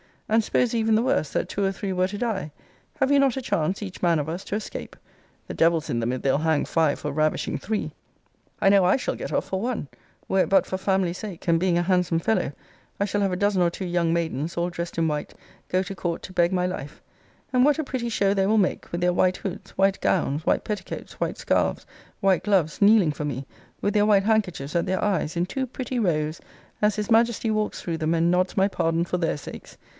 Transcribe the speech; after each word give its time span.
And 0.27 0.43
suppose 0.43 0.73
even 0.73 0.95
the 0.95 1.03
worst, 1.03 1.33
that 1.33 1.49
two 1.49 1.63
or 1.63 1.73
three 1.73 1.91
were 1.91 2.07
to 2.07 2.17
die, 2.17 2.51
have 2.95 3.09
we 3.09 3.19
not 3.19 3.35
a 3.35 3.41
chance, 3.41 3.83
each 3.83 4.01
man 4.01 4.17
of 4.17 4.29
us, 4.29 4.45
to 4.45 4.55
escape? 4.55 4.95
The 5.45 5.53
devil's 5.53 5.89
in 5.91 5.99
them, 5.99 6.13
if 6.13 6.21
they'll 6.21 6.37
hang 6.39 6.63
five 6.63 6.99
for 6.99 7.11
ravishing 7.11 7.57
three! 7.59 7.91
I 8.61 8.69
know 8.69 8.85
I 8.85 8.95
shall 8.95 9.15
get 9.15 9.33
off 9.33 9.45
for 9.49 9.59
one 9.61 9.89
were 10.29 10.39
it 10.39 10.49
but 10.49 10.65
for 10.65 10.77
family 10.77 11.11
sake: 11.13 11.45
and 11.49 11.59
being 11.59 11.77
a 11.77 11.83
handsome 11.83 12.17
fellow, 12.17 12.53
I 12.99 13.03
shall 13.05 13.19
have 13.21 13.33
a 13.33 13.35
dozen 13.35 13.61
or 13.61 13.69
two 13.69 13.85
young 13.85 14.13
maidens, 14.13 14.55
all 14.55 14.69
dressed 14.69 14.97
in 14.97 15.07
white, 15.09 15.33
go 15.67 15.83
to 15.83 15.93
court 15.93 16.23
to 16.23 16.33
beg 16.33 16.53
my 16.53 16.65
life 16.65 17.03
and 17.51 17.65
what 17.65 17.77
a 17.77 17.83
pretty 17.83 18.09
show 18.09 18.33
they 18.33 18.47
will 18.47 18.57
make, 18.57 18.89
with 18.91 19.01
their 19.01 19.13
white 19.13 19.37
hoods, 19.37 19.71
white 19.71 19.99
gowns, 19.99 20.45
white 20.45 20.63
petticoats, 20.63 21.19
white 21.19 21.37
scarves, 21.37 21.85
white 22.21 22.43
gloves, 22.43 22.81
kneeling 22.81 23.11
for 23.11 23.25
me, 23.25 23.45
with 23.81 23.93
their 23.93 24.05
white 24.05 24.23
handkerchiefs 24.23 24.77
at 24.77 24.85
their 24.85 25.03
eyes, 25.03 25.35
in 25.35 25.45
two 25.45 25.67
pretty 25.67 25.99
rows, 25.99 26.39
as 26.81 26.95
his 26.95 27.11
Majesty 27.11 27.51
walks 27.51 27.81
through 27.81 27.97
them 27.97 28.13
and 28.15 28.31
nods 28.31 28.55
my 28.55 28.69
pardon 28.69 29.03
for 29.03 29.17
their 29.17 29.37
sakes! 29.37 29.77